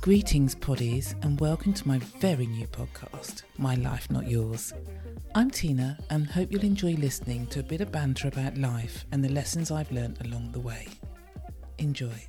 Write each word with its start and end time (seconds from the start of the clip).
Greetings, 0.00 0.54
poddies, 0.54 1.14
and 1.22 1.40
welcome 1.40 1.72
to 1.72 1.86
my 1.86 1.98
very 2.18 2.46
new 2.46 2.66
podcast, 2.66 3.42
My 3.58 3.74
Life 3.76 4.10
Not 4.10 4.28
Yours. 4.28 4.72
I'm 5.34 5.50
Tina 5.50 5.98
and 6.10 6.26
hope 6.26 6.50
you'll 6.50 6.64
enjoy 6.64 6.94
listening 6.94 7.46
to 7.48 7.60
a 7.60 7.62
bit 7.62 7.80
of 7.80 7.92
banter 7.92 8.28
about 8.28 8.58
life 8.58 9.06
and 9.12 9.22
the 9.22 9.28
lessons 9.28 9.70
I've 9.70 9.92
learned 9.92 10.24
along 10.24 10.52
the 10.52 10.60
way. 10.60 10.88
Enjoy. 11.78 12.26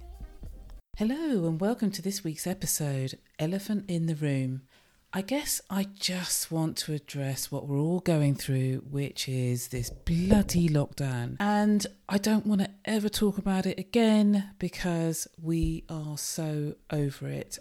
Hello, 0.97 1.47
and 1.47 1.59
welcome 1.59 1.91
to 1.91 2.01
this 2.01 2.23
week's 2.23 2.47
episode 2.47 3.17
Elephant 3.39 3.85
in 3.87 4.05
the 4.05 4.15
Room. 4.15 4.61
I 5.17 5.21
guess 5.21 5.61
I 5.69 5.87
just 5.97 6.51
want 6.51 6.75
to 6.79 6.93
address 6.93 7.49
what 7.49 7.69
we're 7.69 7.79
all 7.79 8.01
going 8.01 8.35
through, 8.35 8.83
which 8.91 9.29
is 9.29 9.69
this 9.69 9.89
bloody 9.89 10.67
lockdown. 10.67 11.37
And 11.39 11.87
I 12.09 12.17
don't 12.17 12.45
want 12.45 12.59
to 12.59 12.69
ever 12.83 13.07
talk 13.07 13.37
about 13.37 13.65
it 13.65 13.79
again 13.79 14.49
because 14.59 15.25
we 15.41 15.85
are 15.87 16.17
so 16.17 16.75
over 16.91 17.29
it. 17.29 17.59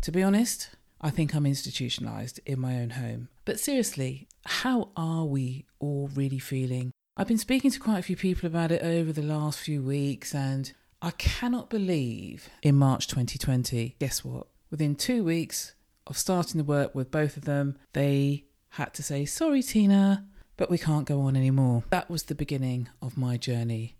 To 0.00 0.10
be 0.10 0.22
honest, 0.22 0.70
I 1.02 1.10
think 1.10 1.34
I'm 1.34 1.44
institutionalized 1.44 2.40
in 2.46 2.58
my 2.58 2.76
own 2.76 2.90
home. 2.90 3.28
But 3.44 3.60
seriously, 3.60 4.26
how 4.46 4.88
are 4.96 5.26
we 5.26 5.66
all 5.80 6.08
really 6.14 6.38
feeling? 6.38 6.92
I've 7.14 7.28
been 7.28 7.36
speaking 7.36 7.70
to 7.72 7.78
quite 7.78 7.98
a 7.98 8.02
few 8.02 8.16
people 8.16 8.46
about 8.46 8.72
it 8.72 8.80
over 8.80 9.12
the 9.12 9.20
last 9.20 9.58
few 9.58 9.82
weeks, 9.82 10.34
and 10.34 10.72
I 11.02 11.10
cannot 11.10 11.68
believe 11.68 12.48
in 12.62 12.76
March 12.76 13.06
2020, 13.06 13.96
guess 13.98 14.24
what? 14.24 14.46
Within 14.70 14.96
two 14.96 15.22
weeks, 15.22 15.74
of 16.06 16.18
starting 16.18 16.58
the 16.58 16.64
work 16.64 16.94
with 16.94 17.10
both 17.10 17.36
of 17.36 17.44
them, 17.44 17.76
they 17.92 18.44
had 18.70 18.94
to 18.94 19.02
say, 19.02 19.24
Sorry, 19.24 19.62
Tina, 19.62 20.26
but 20.56 20.70
we 20.70 20.78
can't 20.78 21.06
go 21.06 21.20
on 21.22 21.36
anymore. 21.36 21.84
That 21.90 22.10
was 22.10 22.24
the 22.24 22.34
beginning 22.34 22.88
of 23.00 23.16
my 23.16 23.36
journey. 23.36 23.96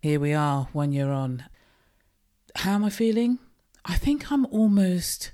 Here 0.00 0.20
we 0.20 0.32
are, 0.32 0.68
one 0.72 0.92
year 0.92 1.10
on. 1.10 1.44
How 2.54 2.74
am 2.74 2.84
I 2.84 2.90
feeling? 2.90 3.38
I 3.84 3.96
think 3.96 4.30
I'm 4.30 4.46
almost 4.46 5.32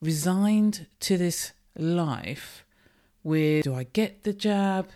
resigned 0.00 0.86
to 1.00 1.16
this 1.16 1.52
life 1.76 2.64
with 3.22 3.64
do 3.64 3.74
I 3.74 3.84
get 3.84 4.24
the 4.24 4.32
jab? 4.32 4.88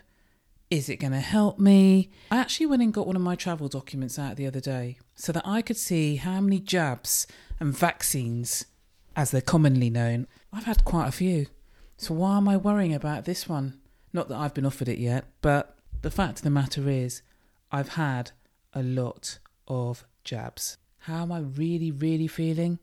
Is 0.71 0.89
it 0.89 0.97
going 0.97 1.13
to 1.13 1.21
help 1.21 1.59
me? 1.59 2.11
I 2.31 2.39
actually 2.39 2.67
went 2.67 2.83
and 2.83 2.95
got 2.95 3.07
one 3.07 3.17
of 3.17 3.23
my 3.23 3.35
travel 3.35 3.69
documents 3.69 4.19
out 4.19 4.37
the 4.37 4.47
other 4.47 4.61
day 4.61 4.99
so 5.15 5.31
that 5.33 5.47
I 5.47 5.61
could 5.61 5.77
see 5.77 6.17
how 6.17 6.41
many 6.41 6.59
jabs 6.59 7.27
and 7.61 7.77
vaccines, 7.77 8.65
as 9.15 9.31
they're 9.31 9.43
commonly 9.43 9.91
known, 9.91 10.27
I've 10.53 10.65
had 10.65 10.85
quite 10.85 11.09
a 11.09 11.13
few. 11.13 11.47
So 11.97 12.15
why 12.15 12.37
am 12.37 12.49
I 12.49 12.57
worrying 12.57 12.95
about 12.95 13.25
this 13.25 13.49
one? 13.49 13.81
Not 14.13 14.29
that 14.29 14.37
I've 14.37 14.55
been 14.55 14.67
offered 14.67 14.89
it 14.89 14.99
yet, 14.99 15.25
but 15.41 15.77
the 16.03 16.11
fact 16.11 16.39
of 16.39 16.43
the 16.43 16.51
matter 16.51 16.89
is, 16.89 17.23
I've 17.71 17.91
had 17.91 18.33
a 18.75 18.83
lot 18.83 19.39
of 19.67 20.05
jabs. 20.25 20.77
How 20.99 21.23
am 21.23 21.33
I 21.33 21.39
really, 21.39 21.91
really 21.91 22.27
feeling? 22.27 22.79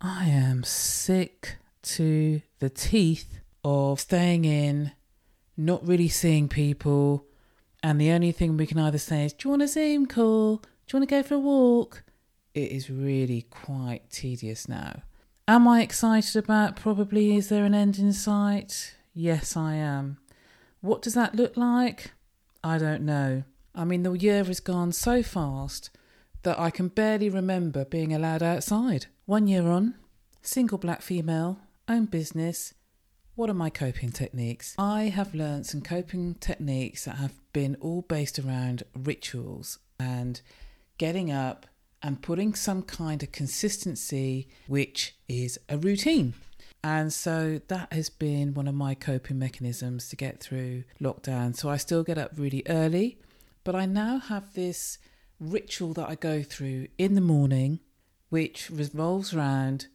I 0.00 0.28
am 0.28 0.62
sick 0.62 1.56
to 1.82 2.40
the 2.60 2.70
teeth 2.70 3.40
of 3.64 3.98
staying 3.98 4.44
in, 4.44 4.92
not 5.56 5.86
really 5.86 6.08
seeing 6.08 6.48
people, 6.48 7.26
and 7.82 8.00
the 8.00 8.10
only 8.10 8.32
thing 8.32 8.56
we 8.56 8.66
can 8.66 8.78
either 8.78 8.98
say 8.98 9.24
is, 9.24 9.32
Do 9.32 9.48
you 9.48 9.50
want 9.50 9.62
a 9.62 9.68
Zoom 9.68 10.06
call? 10.06 10.56
Do 10.56 10.96
you 10.96 11.00
want 11.00 11.08
to 11.08 11.14
go 11.16 11.22
for 11.22 11.34
a 11.34 11.38
walk? 11.38 12.04
It 12.54 12.70
is 12.70 12.90
really 12.90 13.42
quite 13.42 14.10
tedious 14.10 14.68
now. 14.68 15.02
Am 15.48 15.66
I 15.66 15.80
excited 15.80 16.36
about 16.36 16.76
probably 16.76 17.34
is 17.34 17.48
there 17.48 17.64
an 17.64 17.72
end 17.72 17.98
in 17.98 18.12
sight? 18.12 18.94
Yes, 19.14 19.56
I 19.56 19.76
am. 19.76 20.18
What 20.82 21.00
does 21.00 21.14
that 21.14 21.34
look 21.34 21.56
like? 21.56 22.12
I 22.62 22.76
don't 22.76 23.00
know. 23.00 23.44
I 23.74 23.84
mean, 23.86 24.02
the 24.02 24.12
year 24.12 24.44
has 24.44 24.60
gone 24.60 24.92
so 24.92 25.22
fast 25.22 25.88
that 26.42 26.60
I 26.60 26.68
can 26.68 26.88
barely 26.88 27.30
remember 27.30 27.86
being 27.86 28.12
allowed 28.12 28.42
outside. 28.42 29.06
One 29.24 29.46
year 29.46 29.66
on, 29.68 29.94
single 30.42 30.76
black 30.76 31.00
female, 31.00 31.60
own 31.88 32.04
business. 32.04 32.74
What 33.34 33.48
are 33.48 33.54
my 33.54 33.70
coping 33.70 34.12
techniques? 34.12 34.74
I 34.78 35.04
have 35.04 35.34
learned 35.34 35.64
some 35.64 35.80
coping 35.80 36.34
techniques 36.34 37.06
that 37.06 37.16
have 37.16 37.32
been 37.54 37.74
all 37.80 38.02
based 38.02 38.38
around 38.38 38.82
rituals 38.94 39.78
and 39.98 40.42
getting 40.98 41.32
up, 41.32 41.64
and 42.02 42.22
putting 42.22 42.54
some 42.54 42.82
kind 42.82 43.22
of 43.22 43.32
consistency, 43.32 44.48
which 44.66 45.16
is 45.28 45.58
a 45.68 45.76
routine. 45.76 46.34
And 46.84 47.12
so 47.12 47.60
that 47.68 47.92
has 47.92 48.08
been 48.08 48.54
one 48.54 48.68
of 48.68 48.74
my 48.74 48.94
coping 48.94 49.38
mechanisms 49.38 50.08
to 50.10 50.16
get 50.16 50.40
through 50.40 50.84
lockdown. 51.00 51.56
So 51.56 51.68
I 51.68 51.76
still 51.76 52.04
get 52.04 52.18
up 52.18 52.32
really 52.36 52.62
early, 52.68 53.18
but 53.64 53.74
I 53.74 53.84
now 53.84 54.18
have 54.18 54.54
this 54.54 54.98
ritual 55.40 55.92
that 55.94 56.08
I 56.08 56.14
go 56.14 56.42
through 56.42 56.86
in 56.96 57.14
the 57.14 57.20
morning, 57.20 57.80
which 58.28 58.70
revolves 58.70 59.34
around 59.34 59.88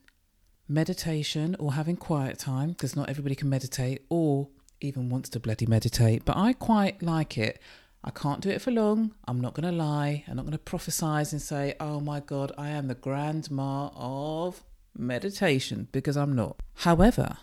meditation 0.68 1.56
or 1.58 1.74
having 1.74 1.96
quiet 1.96 2.38
time, 2.38 2.70
because 2.70 2.96
not 2.96 3.10
everybody 3.10 3.36
can 3.36 3.50
meditate 3.50 4.02
or 4.10 4.50
even 4.82 5.10
wants 5.10 5.30
to 5.30 5.40
bloody 5.40 5.66
meditate, 5.66 6.26
but 6.26 6.36
I 6.36 6.54
quite 6.54 7.02
like 7.02 7.38
it. 7.38 7.62
I 8.04 8.12
can't 8.12 8.42
do 8.42 8.50
it 8.50 8.62
for 8.62 8.72
long. 8.72 9.14
I'm 9.28 9.40
not 9.40 9.54
going 9.54 9.70
to 9.70 9.72
lie. 9.72 10.26
I'm 10.28 10.36
not 10.36 10.46
going 10.46 10.58
to 10.58 10.58
prophesize 10.58 11.32
and 11.32 11.42
say, 11.42 11.76
oh 11.80 12.02
my 12.02 12.20
God, 12.20 12.52
I 12.58 12.70
am 12.70 12.88
the 12.88 12.96
grandma 12.96 13.90
of 13.96 14.64
meditation 14.98 15.88
because 15.92 16.18
I'm 16.18 16.36
not. 16.36 16.58
However, 16.76 17.38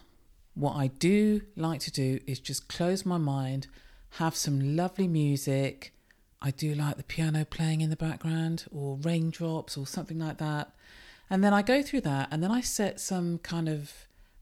what 0.55 0.77
I 0.77 0.89
do 0.89 1.41
like 1.57 1.81
to 1.81 1.91
do 1.91 2.21
is 2.27 2.39
just 2.41 2.69
close 2.69 3.07
my 3.07 3.17
mind, 3.17 3.69
have 4.19 4.37
some 4.37 4.77
lovely 4.77 5.09
music. 5.09 5.95
I 6.43 6.51
do 6.51 6.75
like 6.75 6.97
the 6.97 7.05
piano 7.05 7.45
playing 7.45 7.81
in 7.81 7.89
the 7.89 7.97
background 7.97 8.67
or 8.71 8.97
raindrops 8.97 9.79
or 9.79 9.87
something 9.87 10.19
like 10.19 10.39
that. 10.39 10.75
And 11.31 11.43
then 11.43 11.55
I 11.55 11.63
go 11.63 11.83
through 11.83 12.03
that 12.03 12.29
and 12.31 12.43
then 12.43 12.51
I 12.51 12.61
set 12.61 13.01
some 13.01 13.39
kind 13.39 13.69
of 13.69 13.93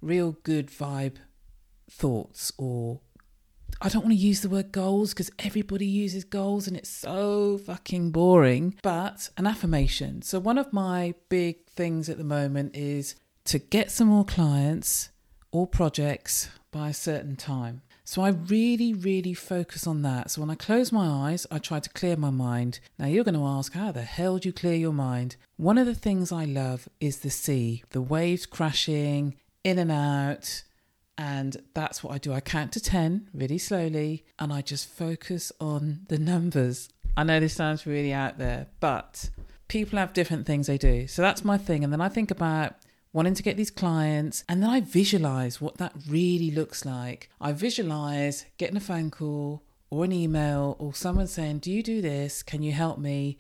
real 0.00 0.33
good 0.43 0.69
vibe 0.69 1.17
thoughts 1.91 2.53
or 2.56 3.00
I 3.81 3.89
don't 3.89 4.03
want 4.03 4.12
to 4.12 4.27
use 4.27 4.41
the 4.41 4.49
word 4.49 4.72
goals 4.72 5.15
because 5.15 5.31
everybody 5.39 5.87
uses 5.87 6.25
goals 6.25 6.66
and 6.66 6.77
it's 6.77 6.89
so 6.89 7.59
fucking 7.59 8.11
boring, 8.11 8.75
but 8.83 9.31
an 9.37 9.47
affirmation. 9.47 10.22
So, 10.22 10.41
one 10.41 10.59
of 10.59 10.72
my 10.72 11.15
big 11.28 11.65
things 11.66 12.09
at 12.09 12.19
the 12.19 12.25
moment 12.25 12.75
is 12.75 13.15
to 13.44 13.61
get 13.61 13.93
some 13.93 14.09
more 14.09 14.25
clients 14.25 15.11
or 15.53 15.69
projects 15.69 16.49
by 16.72 16.88
a 16.88 16.94
certain 16.94 17.37
time. 17.37 17.83
So, 18.03 18.22
I 18.22 18.31
really, 18.31 18.94
really 18.94 19.33
focus 19.33 19.87
on 19.87 20.03
that. 20.03 20.33
So, 20.33 20.41
when 20.41 20.50
I 20.50 20.56
close 20.56 20.91
my 20.91 21.06
eyes, 21.06 21.47
I 21.49 21.59
try 21.59 21.78
to 21.78 21.91
clear 21.91 22.17
my 22.17 22.31
mind. 22.31 22.81
Now, 22.99 23.06
you're 23.06 23.22
going 23.22 23.37
to 23.37 23.47
ask, 23.47 23.75
how 23.75 23.93
the 23.93 24.03
hell 24.03 24.38
do 24.38 24.49
you 24.49 24.53
clear 24.53 24.75
your 24.75 24.93
mind? 24.93 25.37
One 25.56 25.78
of 25.78 25.87
the 25.87 25.94
things 25.94 26.33
I 26.33 26.47
love 26.47 26.88
is 27.00 27.19
the 27.19 27.31
sea, 27.31 27.84
the 27.91 28.03
waves 28.03 28.44
crashing 28.44 29.37
in 29.62 29.78
and 29.78 29.93
out 29.93 30.65
and 31.19 31.56
that's 31.75 32.03
what 32.03 32.15
I 32.15 32.19
do. 32.19 32.33
I 32.33 32.41
count 32.41 32.73
to 32.73 32.81
10 32.81 33.29
really 33.34 33.59
slowly 33.59 34.25
and 34.39 34.53
I 34.53 34.62
just 34.62 34.89
focus 34.89 35.51
on 35.61 36.06
the 36.09 36.19
numbers. 36.19 36.89
I 37.17 37.25
know 37.25 37.41
this 37.41 37.55
sounds 37.55 37.84
really 37.84 38.12
out 38.12 38.39
there, 38.39 38.69
but 38.79 39.29
people 39.67 39.99
have 39.99 40.12
different 40.12 40.47
things 40.47 40.69
they 40.69 40.79
do. 40.79 41.09
So 41.09 41.21
that's 41.21 41.45
my 41.45 41.59
thing. 41.59 41.83
And 41.83 41.93
then 41.93 42.01
I 42.01 42.09
think 42.09 42.31
about 42.31 42.77
wanting 43.12 43.34
to 43.34 43.43
get 43.43 43.56
these 43.56 43.71
clients 43.71 44.45
and 44.49 44.62
then 44.62 44.71
I 44.71 44.81
visualize 44.81 45.61
what 45.61 45.79
that 45.79 45.93
really 46.09 46.53
looks 46.53 46.84
like. 46.84 47.29
I 47.41 47.50
visualize 47.50 48.47
getting 48.56 48.77
a 48.77 48.81
phone 48.81 49.11
call 49.11 49.65
or 49.91 50.05
an 50.05 50.12
email 50.12 50.77
or 50.79 50.95
someone 50.95 51.27
saying, 51.27 51.59
Do 51.59 51.73
you 51.73 51.83
do 51.83 52.00
this? 52.00 52.45
Can 52.45 52.62
you 52.62 52.71
help 52.73 52.99
me? 52.99 53.39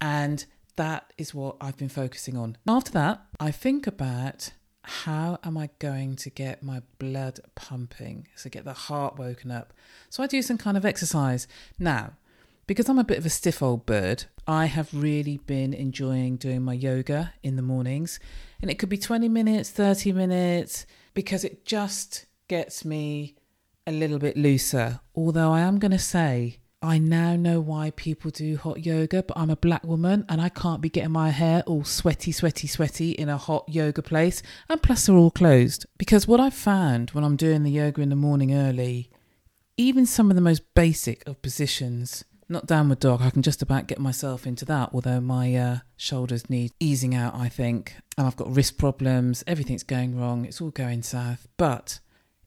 And 0.00 0.44
that 0.76 1.12
is 1.18 1.34
what 1.34 1.56
I've 1.60 1.76
been 1.76 1.88
focusing 1.88 2.36
on. 2.36 2.56
After 2.68 2.92
that, 2.92 3.26
I 3.40 3.50
think 3.50 3.88
about 3.88 4.52
how 4.86 5.38
am 5.42 5.58
I 5.58 5.70
going 5.80 6.14
to 6.16 6.30
get 6.30 6.62
my 6.62 6.80
blood 6.98 7.40
pumping? 7.56 8.28
So 8.36 8.48
get 8.48 8.64
the 8.64 8.72
heart 8.72 9.18
woken 9.18 9.50
up. 9.50 9.72
So 10.08 10.22
I 10.22 10.28
do 10.28 10.42
some 10.42 10.58
kind 10.58 10.76
of 10.76 10.84
exercise. 10.84 11.48
Now, 11.78 12.12
because 12.68 12.88
I'm 12.88 12.98
a 12.98 13.04
bit 13.04 13.18
of 13.18 13.26
a 13.26 13.30
stiff 13.30 13.62
old 13.62 13.84
bird, 13.84 14.24
I 14.46 14.66
have 14.66 14.94
really 14.94 15.38
been 15.38 15.74
enjoying 15.74 16.36
doing 16.36 16.62
my 16.62 16.72
yoga 16.72 17.34
in 17.42 17.56
the 17.56 17.62
mornings. 17.62 18.20
And 18.62 18.70
it 18.70 18.78
could 18.78 18.88
be 18.88 18.96
20 18.96 19.28
minutes, 19.28 19.70
30 19.70 20.12
minutes, 20.12 20.86
because 21.14 21.42
it 21.42 21.64
just 21.64 22.26
gets 22.46 22.84
me 22.84 23.34
a 23.88 23.92
little 23.92 24.20
bit 24.20 24.36
looser. 24.36 25.00
Although 25.16 25.52
I 25.52 25.60
am 25.60 25.80
going 25.80 25.92
to 25.92 25.98
say, 25.98 26.58
I 26.82 26.98
now 26.98 27.36
know 27.36 27.60
why 27.60 27.90
people 27.90 28.30
do 28.30 28.56
hot 28.56 28.84
yoga, 28.84 29.22
but 29.22 29.36
I'm 29.36 29.50
a 29.50 29.56
black 29.56 29.82
woman 29.82 30.26
and 30.28 30.40
I 30.40 30.50
can't 30.50 30.82
be 30.82 30.90
getting 30.90 31.12
my 31.12 31.30
hair 31.30 31.62
all 31.66 31.84
sweaty, 31.84 32.32
sweaty, 32.32 32.66
sweaty 32.66 33.12
in 33.12 33.28
a 33.28 33.38
hot 33.38 33.64
yoga 33.68 34.02
place. 34.02 34.42
And 34.68 34.82
plus, 34.82 35.06
they're 35.06 35.16
all 35.16 35.30
closed. 35.30 35.86
Because 35.96 36.28
what 36.28 36.38
I've 36.38 36.54
found 36.54 37.10
when 37.10 37.24
I'm 37.24 37.36
doing 37.36 37.62
the 37.62 37.70
yoga 37.70 38.02
in 38.02 38.10
the 38.10 38.16
morning 38.16 38.54
early, 38.54 39.10
even 39.78 40.04
some 40.04 40.30
of 40.30 40.36
the 40.36 40.42
most 40.42 40.74
basic 40.74 41.26
of 41.26 41.40
positions, 41.40 42.24
not 42.48 42.66
downward 42.66 43.00
dog, 43.00 43.22
I 43.22 43.30
can 43.30 43.42
just 43.42 43.62
about 43.62 43.86
get 43.86 43.98
myself 43.98 44.46
into 44.46 44.66
that, 44.66 44.90
although 44.92 45.20
my 45.20 45.54
uh, 45.56 45.78
shoulders 45.96 46.50
need 46.50 46.72
easing 46.78 47.14
out, 47.14 47.34
I 47.34 47.48
think. 47.48 47.94
And 48.18 48.26
I've 48.26 48.36
got 48.36 48.54
wrist 48.54 48.76
problems, 48.76 49.42
everything's 49.46 49.82
going 49.82 50.18
wrong, 50.18 50.44
it's 50.44 50.60
all 50.60 50.70
going 50.70 51.02
south. 51.02 51.48
But 51.56 52.00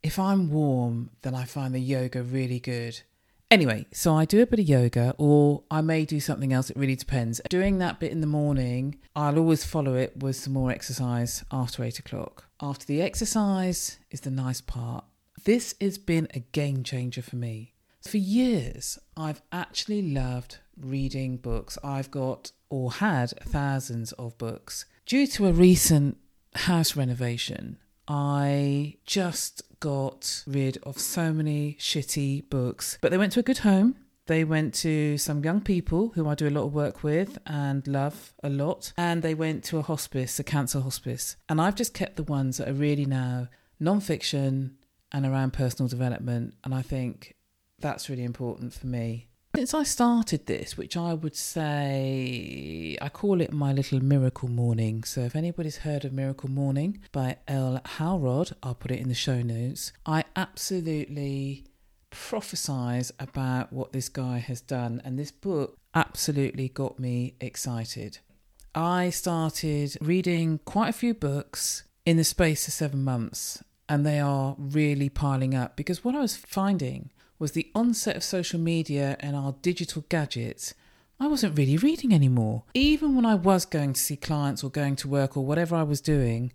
if 0.03 0.19
I'm 0.19 0.51
warm, 0.51 1.09
then 1.23 1.33
I 1.33 1.45
find 1.45 1.73
the 1.73 1.79
yoga 1.79 2.21
really 2.21 2.59
good 2.59 3.01
Anyway, 3.51 3.87
so 3.91 4.15
I 4.15 4.25
do 4.25 4.43
a 4.43 4.45
bit 4.45 4.59
of 4.59 4.69
yoga 4.69 5.15
or 5.17 5.63
I 5.71 5.81
may 5.81 6.05
do 6.05 6.19
something 6.19 6.53
else. 6.53 6.69
It 6.69 6.77
really 6.77 6.95
depends. 6.95 7.41
Doing 7.49 7.79
that 7.79 7.99
bit 7.99 8.11
in 8.11 8.21
the 8.21 8.27
morning, 8.27 8.99
I'll 9.15 9.39
always 9.39 9.65
follow 9.65 9.95
it 9.95 10.17
with 10.17 10.35
some 10.35 10.53
more 10.53 10.69
exercise 10.69 11.43
after 11.51 11.83
eight 11.83 11.97
o'clock. 11.97 12.45
After 12.61 12.85
the 12.85 13.01
exercise 13.01 13.97
is 14.11 14.21
the 14.21 14.29
nice 14.29 14.61
part. 14.61 15.03
This 15.45 15.73
has 15.81 15.97
been 15.97 16.27
a 16.35 16.41
game 16.41 16.83
changer 16.83 17.23
for 17.23 17.37
me. 17.37 17.73
For 18.07 18.17
years, 18.17 18.99
I've 19.17 19.41
actually 19.51 20.03
loved 20.03 20.59
reading 20.79 21.37
books. 21.37 21.77
I've 21.83 22.11
got 22.11 22.51
or 22.69 22.91
had 22.91 23.31
thousands 23.41 24.11
of 24.13 24.37
books. 24.37 24.85
Due 25.07 25.25
to 25.25 25.47
a 25.47 25.53
recent 25.53 26.17
house 26.53 26.95
renovation, 26.95 27.79
I 28.09 28.95
just 29.05 29.61
got 29.79 30.43
rid 30.47 30.77
of 30.81 30.97
so 30.97 31.31
many 31.31 31.77
shitty 31.79 32.49
books, 32.49 32.97
but 33.01 33.11
they 33.11 33.19
went 33.19 33.33
to 33.33 33.39
a 33.39 33.43
good 33.43 33.59
home. 33.59 33.97
They 34.25 34.43
went 34.43 34.73
to 34.75 35.17
some 35.17 35.43
young 35.43 35.61
people 35.61 36.11
who 36.15 36.27
I 36.27 36.35
do 36.35 36.47
a 36.47 36.51
lot 36.51 36.65
of 36.65 36.73
work 36.73 37.03
with 37.03 37.37
and 37.45 37.87
love 37.87 38.33
a 38.43 38.49
lot. 38.49 38.93
And 38.97 39.21
they 39.21 39.33
went 39.33 39.63
to 39.65 39.77
a 39.77 39.81
hospice, 39.81 40.39
a 40.39 40.43
cancer 40.43 40.81
hospice. 40.81 41.35
And 41.47 41.61
I've 41.61 41.75
just 41.75 41.93
kept 41.93 42.15
the 42.15 42.23
ones 42.23 42.57
that 42.57 42.67
are 42.67 42.73
really 42.73 43.05
now 43.05 43.47
non 43.79 44.01
fiction 44.01 44.77
and 45.11 45.25
around 45.25 45.53
personal 45.53 45.87
development. 45.87 46.55
And 46.63 46.75
I 46.75 46.81
think 46.83 47.35
that's 47.79 48.09
really 48.09 48.23
important 48.23 48.73
for 48.73 48.87
me. 48.87 49.28
Since 49.55 49.73
I 49.73 49.83
started 49.83 50.45
this, 50.45 50.77
which 50.77 50.95
I 50.95 51.13
would 51.13 51.35
say 51.35 52.97
I 53.01 53.09
call 53.09 53.41
it 53.41 53.51
my 53.51 53.73
little 53.73 54.01
miracle 54.01 54.47
morning. 54.47 55.03
So 55.03 55.21
if 55.21 55.35
anybody's 55.35 55.77
heard 55.77 56.05
of 56.05 56.13
Miracle 56.13 56.49
Morning 56.49 56.99
by 57.11 57.37
Hal 57.47 57.81
Elrod, 57.99 58.51
I'll 58.63 58.75
put 58.75 58.91
it 58.91 58.99
in 58.99 59.09
the 59.09 59.15
show 59.15 59.41
notes. 59.41 59.91
I 60.05 60.23
absolutely 60.35 61.65
prophesize 62.11 63.11
about 63.19 63.73
what 63.73 63.91
this 63.91 64.07
guy 64.07 64.37
has 64.37 64.61
done, 64.61 65.01
and 65.03 65.17
this 65.17 65.31
book 65.31 65.77
absolutely 65.93 66.69
got 66.69 66.99
me 66.99 67.33
excited. 67.41 68.19
I 68.75 69.09
started 69.09 69.97
reading 69.99 70.59
quite 70.63 70.89
a 70.89 70.93
few 70.93 71.13
books 71.13 71.83
in 72.05 72.17
the 72.17 72.23
space 72.23 72.67
of 72.67 72.73
seven 72.73 73.03
months, 73.03 73.63
and 73.89 74.05
they 74.05 74.19
are 74.19 74.55
really 74.57 75.09
piling 75.09 75.55
up 75.55 75.75
because 75.75 76.03
what 76.03 76.15
I 76.15 76.19
was 76.19 76.37
finding 76.37 77.09
was 77.39 77.53
the 77.53 77.71
onset 77.73 78.17
of 78.17 78.23
social 78.23 78.59
media 78.59 79.17
and 79.21 79.35
our 79.35 79.55
digital 79.61 80.05
gadgets, 80.09 80.73
I 81.19 81.27
wasn't 81.27 81.57
really 81.57 81.77
reading 81.77 82.13
anymore. 82.13 82.63
Even 82.73 83.15
when 83.15 83.25
I 83.25 83.35
was 83.35 83.65
going 83.65 83.93
to 83.93 83.99
see 83.99 84.15
clients 84.15 84.63
or 84.63 84.69
going 84.69 84.95
to 84.97 85.07
work 85.07 85.35
or 85.35 85.45
whatever 85.45 85.75
I 85.75 85.83
was 85.83 86.01
doing, 86.01 86.51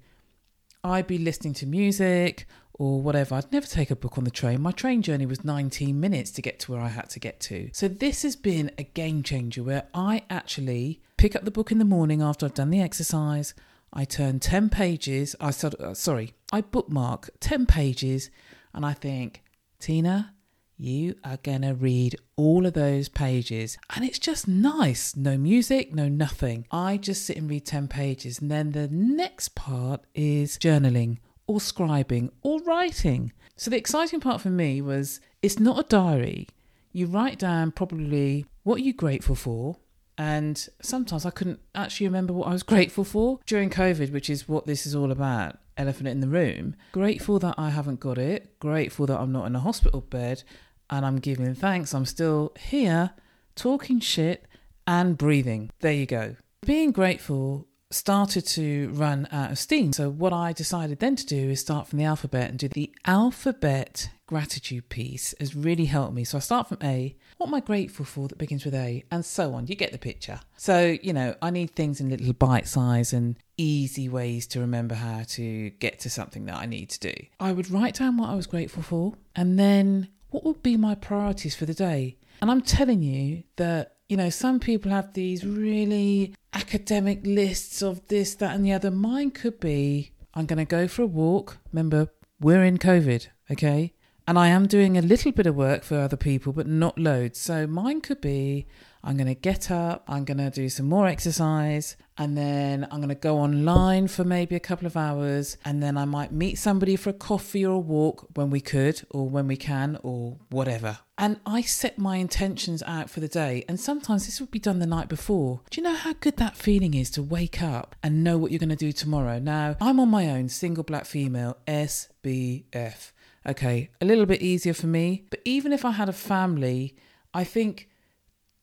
I'd 0.83 1.07
be 1.07 1.19
listening 1.19 1.55
to 1.55 1.67
music 1.67 2.47
or 2.75 3.01
whatever. 3.01 3.35
I'd 3.37 3.53
never 3.53 3.67
take 3.67 3.91
a 3.91 3.97
book 3.97 4.19
on 4.19 4.25
the 4.25 4.31
train. 4.31 4.61
My 4.61 4.73
train 4.73 5.01
journey 5.01 5.27
was 5.27 5.45
19 5.45 5.99
minutes 5.99 6.31
to 6.33 6.43
get 6.43 6.61
to 6.61 6.73
where 6.73 6.81
I 6.81 6.89
had 6.89 7.09
to 7.11 7.21
get 7.21 7.41
to. 7.41 7.71
So 7.73 7.89
this 7.89 8.23
has 8.23 8.37
been 8.37 8.71
a 8.77 8.85
game 8.85 9.23
changer 9.23 9.63
where 9.63 9.85
I 9.95 10.25
actually 10.29 11.01
pick 11.17 11.35
up 11.35 11.45
the 11.45 11.51
book 11.51 11.73
in 11.73 11.79
the 11.79 11.85
morning 11.85 12.21
after 12.21 12.45
I've 12.45 12.55
done 12.55 12.71
the 12.71 12.83
exercise. 12.83 13.55
I 13.93 14.05
turn 14.05 14.41
10 14.41 14.71
pages. 14.71 15.37
I 15.41 15.51
start, 15.53 15.75
uh, 15.81 15.95
sorry, 15.95 16.35
I 16.53 16.63
bookmark 16.63 17.31
10 17.41 17.67
pages 17.67 18.31
and 18.75 18.85
I 18.85 18.93
think, 18.93 19.43
Tina, 19.79 20.34
you 20.77 21.15
are 21.23 21.37
going 21.39 21.63
to 21.63 21.75
read 21.75 22.17
all 22.37 22.67
of 22.67 22.73
those 22.75 23.09
pages 23.09 23.79
and 23.95 24.05
it's 24.05 24.19
just 24.19 24.49
nice. 24.49 25.15
No 25.15 25.37
music, 25.37 25.95
no 25.95 26.09
nothing. 26.09 26.67
I 26.71 26.97
just 26.97 27.25
sit 27.25 27.37
and 27.37 27.49
read 27.49 27.65
10 27.67 27.89
pages 27.89 28.41
and 28.41 28.51
then 28.51 28.73
the 28.73 28.89
next 28.89 29.55
part 29.55 30.03
is 30.15 30.59
journaling 30.59 31.19
or 31.47 31.59
scribing 31.59 32.31
or 32.43 32.61
writing. 32.63 33.33
So 33.57 33.71
the 33.71 33.77
exciting 33.77 34.21
part 34.21 34.41
for 34.41 34.51
me 34.51 34.81
was 34.81 35.21
it's 35.43 35.61
not 35.61 35.79
a 35.79 35.89
diary. 35.89 36.49
You 36.93 37.07
write 37.07 37.39
down 37.39 37.73
probably 37.73 38.47
what 38.63 38.83
you're 38.83 38.95
grateful 38.95 39.35
for? 39.35 39.77
And 40.17 40.69
sometimes 40.81 41.27
I 41.27 41.31
couldn't 41.31 41.61
actually 41.75 42.07
remember 42.07 42.33
what 42.33 42.49
I 42.49 42.53
was 42.53 42.63
grateful 42.75 43.05
for 43.05 43.41
during 43.47 43.71
COVID, 43.71 44.13
which 44.13 44.31
is 44.31 44.49
what 44.49 44.67
this 44.67 44.87
is 44.87 44.95
all 44.95 45.13
about 45.13 45.59
elephant 45.77 46.09
in 46.09 46.21
the 46.21 46.29
room. 46.29 46.77
Grateful 46.93 47.39
that 47.41 47.55
I 47.59 47.71
haven't 47.71 48.01
got 48.01 48.19
it. 48.19 48.59
Grateful 48.59 49.07
that 49.07 49.21
I'm 49.21 49.33
not 49.33 49.47
in 49.47 49.57
a 49.57 49.61
hospital 49.61 50.01
bed 50.01 50.43
and 50.91 51.05
I'm 51.05 51.19
giving 51.19 51.55
thanks. 51.55 51.95
I'm 51.95 52.07
still 52.07 52.53
here 52.59 53.13
talking 53.55 54.01
shit 54.01 54.47
and 54.87 55.17
breathing. 55.17 55.71
There 55.81 55.93
you 55.93 56.07
go. 56.07 56.37
Being 56.65 56.93
grateful 56.93 57.67
started 57.91 58.45
to 58.45 58.91
run 58.93 59.29
out 59.31 59.53
of 59.53 59.59
steam. 59.59 59.93
So, 59.93 60.11
what 60.11 60.33
I 60.33 60.53
decided 60.53 60.99
then 60.99 61.17
to 61.17 61.27
do 61.27 61.51
is 61.51 61.61
start 61.61 61.87
from 61.87 61.99
the 61.99 62.05
alphabet 62.05 62.51
and 62.51 62.59
do 62.59 62.69
the 62.69 62.93
alphabet 63.07 64.11
gratitude 64.27 64.89
piece 64.89 65.35
has 65.39 65.55
really 65.55 65.85
helped 65.85 66.15
me. 66.15 66.25
So, 66.25 66.39
I 66.39 66.41
start 66.41 66.69
from 66.69 66.79
A. 66.83 67.17
What 67.37 67.49
am 67.49 67.55
I 67.55 67.61
grateful 67.61 68.05
for 68.05 68.29
that 68.29 68.39
begins 68.39 68.65
with 68.65 68.75
A? 68.75 69.05
And 69.11 69.25
so 69.25 69.55
on. 69.55 69.67
You 69.67 69.77
get 69.77 69.93
the 69.93 69.99
picture. 69.99 70.41
So, 70.57 70.97
you 71.03 71.13
know, 71.13 71.35
I 71.41 71.51
need 71.51 71.75
things 71.75 72.01
in 72.01 72.09
little 72.09 72.33
bite 72.33 72.67
size 72.67 73.13
and 73.13 73.37
easy 73.57 74.09
ways 74.09 74.47
to 74.49 74.61
remember 74.61 74.95
how 74.95 75.23
to 75.29 75.71
get 75.71 76.01
to 76.01 76.11
something 76.11 76.45
that 76.47 76.57
I 76.57 76.67
need 76.67 76.91
to 76.91 77.01
do. 77.01 77.15
I 77.39 77.53
would 77.53 77.71
write 77.71 77.97
down 77.97 78.17
what 78.17 78.31
I 78.31 78.35
was 78.35 78.47
grateful 78.47 78.83
for 78.83 79.15
and 79.37 79.59
then 79.59 80.09
what 80.31 80.45
would 80.45 80.63
be 80.63 80.77
my 80.77 80.95
priorities 80.95 81.55
for 81.55 81.67
the 81.67 81.75
day? 81.75 82.17
And 82.43 82.51
I'm 82.51 82.63
telling 82.63 83.03
you 83.03 83.45
that, 83.57 83.97
you 84.09 84.17
know, 84.17 84.31
some 84.31 84.59
people 84.59 84.91
have 84.91 85.13
these 85.13 85.47
really 85.47 86.35
academic 86.53 87.21
lists 87.25 87.83
of 87.83 88.07
this, 88.09 88.35
that, 88.37 88.55
and 88.55 88.65
the 88.65 88.73
other. 88.73 88.91
Mine 88.91 89.31
could 89.31 89.61
be 89.61 90.11
I'm 90.35 90.47
going 90.47 90.59
to 90.59 90.65
go 90.65 90.89
for 90.89 91.03
a 91.03 91.07
walk. 91.07 91.59
Remember, 91.73 92.09
we're 92.41 92.65
in 92.65 92.79
COVID, 92.79 93.29
okay? 93.53 93.95
And 94.27 94.39
I 94.39 94.49
am 94.49 94.67
doing 94.67 94.97
a 94.97 95.03
little 95.03 95.33
bit 95.33 95.47
of 95.47 95.55
work 95.55 95.85
for 95.85 95.99
other 95.99 96.17
people, 96.17 96.53
but 96.53 96.67
not 96.67 96.99
loads. 96.99 97.39
So 97.39 97.67
mine 97.67 98.01
could 98.01 98.21
be 98.21 98.67
I'm 99.05 99.19
going 99.19 99.27
to 99.27 99.35
get 99.35 99.71
up, 99.71 100.03
I'm 100.09 100.25
going 100.25 100.39
to 100.39 100.49
do 100.49 100.71
some 100.71 100.87
more 100.87 101.07
exercise, 101.07 101.99
and 102.17 102.39
then 102.39 102.89
I'm 102.91 103.01
going 103.01 103.11
to 103.11 103.15
go 103.15 103.39
online 103.39 104.09
for 104.09 104.25
maybe 104.25 104.57
a 104.57 104.61
couple 104.61 104.87
of 104.87 104.97
hours, 104.97 105.59
and 105.63 105.83
then 105.83 105.99
I 105.99 106.07
might 106.07 106.33
meet 106.33 106.57
somebody 106.57 106.97
for 106.97 107.11
a 107.11 107.15
coffee 107.15 107.67
or 107.67 107.75
a 107.75 107.79
walk 107.79 108.27
when 108.35 108.49
we 108.49 108.63
could, 108.63 109.03
or 109.11 109.29
when 109.29 109.47
we 109.47 109.59
can, 109.59 109.99
or 110.03 110.39
whatever. 110.49 111.01
And 111.19 111.39
I 111.45 111.61
set 111.61 111.99
my 111.99 112.17
intentions 112.17 112.83
out 112.87 113.11
for 113.11 113.21
the 113.21 113.29
day, 113.29 113.67
and 113.69 113.79
sometimes 113.79 114.25
this 114.25 114.41
would 114.41 114.51
be 114.51 114.59
done 114.59 114.79
the 114.79 114.87
night 114.87 115.11
before. 115.11 115.61
Do 115.69 115.83
you 115.83 115.87
know 115.87 115.95
how 115.95 116.15
good 116.15 116.39
that 116.39 116.57
feeling 116.57 116.95
is 116.95 117.11
to 117.11 117.23
wake 117.23 117.63
up 117.63 117.95
and 118.03 118.25
know 118.25 118.39
what 118.39 118.53
you're 118.53 118.59
going 118.59 118.71
to 118.71 118.77
do 118.77 118.93
tomorrow? 118.93 119.39
Now, 119.39 119.77
I'm 119.83 120.01
on 120.01 120.09
my 120.09 120.31
own, 120.31 120.49
single 120.49 120.83
black 120.83 121.05
female, 121.05 121.59
SBF. 121.69 123.13
Okay, 123.47 123.91
a 124.01 124.05
little 124.05 124.27
bit 124.27 124.41
easier 124.41 124.73
for 124.73 124.87
me, 124.87 125.25
but 125.31 125.41
even 125.45 125.73
if 125.73 125.85
I 125.85 125.91
had 125.93 126.09
a 126.09 126.15
family, 126.15 126.97
I 127.35 127.45
think 127.45 127.89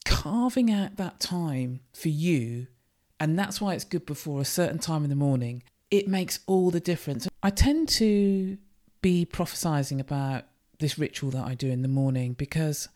carving 0.05 0.71
out 0.71 0.95
that 0.97 1.19
time 1.19 1.81
for 1.93 2.09
you, 2.09 2.67
and 3.19 3.37
that's 3.37 3.61
why 3.61 3.75
it's 3.75 3.83
good 3.83 4.05
before 4.05 4.41
a 4.41 4.45
certain 4.45 4.79
time 4.79 5.03
in 5.03 5.09
the 5.09 5.15
morning, 5.15 5.61
it 5.91 6.07
makes 6.07 6.39
all 6.47 6.71
the 6.71 6.79
difference. 6.79 7.27
I 7.43 7.51
tend 7.51 7.89
to 7.89 8.57
be 9.01 9.25
prophesizing 9.25 9.99
about 9.99 10.45
this 10.79 10.97
ritual 10.97 11.31
that 11.31 11.45
I 11.45 11.53
do 11.53 11.69
in 11.69 11.83
the 11.83 11.87
morning 11.87 12.33
because 12.33 12.89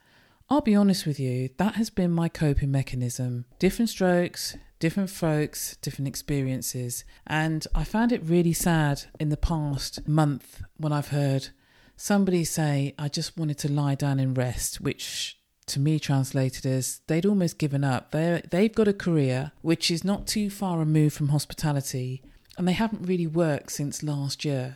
I'll 0.50 0.62
be 0.62 0.75
honest 0.75 1.05
with 1.05 1.19
you, 1.19 1.50
that 1.57 1.75
has 1.75 1.89
been 1.89 2.12
my 2.12 2.29
coping 2.29 2.71
mechanism. 2.71 3.45
Different 3.60 3.89
strokes, 3.89 4.55
different 4.79 5.10
folks, 5.10 5.77
different 5.77 6.07
experiences. 6.07 7.03
And 7.25 7.65
I 7.74 7.83
found 7.83 8.12
it 8.12 8.24
really 8.24 8.53
sad 8.53 9.03
in 9.19 9.29
the 9.29 9.38
past 9.38 10.07
month 10.07 10.62
when 10.77 10.93
I've 10.93 11.10
heard 11.10 11.50
somebody 11.95 12.43
say, 12.43 12.93
I 12.97 13.07
just 13.07 13.37
wanted 13.37 13.57
to 13.59 13.71
lie 13.71 13.95
down 13.95 14.19
and 14.19 14.37
rest, 14.37 14.81
which 14.81 15.37
to 15.67 15.79
me 15.79 15.99
translated 15.99 16.65
as 16.65 17.01
they'd 17.07 17.25
almost 17.25 17.57
given 17.57 17.83
up. 17.83 18.11
They 18.11 18.41
they've 18.49 18.73
got 18.73 18.87
a 18.87 18.93
career 18.93 19.51
which 19.61 19.89
is 19.89 20.03
not 20.03 20.27
too 20.27 20.49
far 20.49 20.77
removed 20.77 21.15
from 21.15 21.29
hospitality, 21.29 22.21
and 22.57 22.67
they 22.67 22.73
haven't 22.73 23.07
really 23.07 23.27
worked 23.27 23.71
since 23.71 24.03
last 24.03 24.45
year. 24.45 24.75